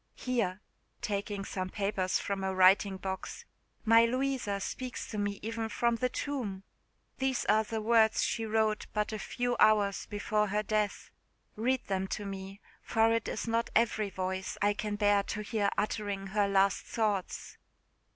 [0.15, 0.61] Here,"
[1.03, 3.45] taking some papers from a writing box,
[3.85, 6.63] "my Louisa speaks to me even from the tomb!
[7.19, 11.11] These are the words she wrote but a few hours before her death.
[11.55, 15.69] Read them to me; for it is not every voice I can bear to hear
[15.77, 17.59] uttering her last thoughts."